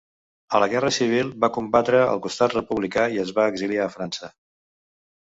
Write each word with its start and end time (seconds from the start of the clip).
A 0.57 0.59
la 0.61 0.67
Guerra 0.69 0.89
Civil 0.95 1.27
va 1.43 1.49
combatre 1.57 1.99
al 2.05 2.21
costat 2.23 2.55
republicà 2.57 3.03
i 3.17 3.19
es 3.25 3.33
va 3.41 3.45
exiliar 3.51 3.85
a 3.85 3.93
França. 3.97 4.31